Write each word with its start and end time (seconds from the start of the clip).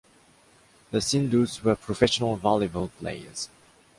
The 0.89 0.97
Sindhus 0.97 1.61
were 1.61 1.75
professional 1.75 2.35
volleyball 2.35 2.89
players. 2.97 3.49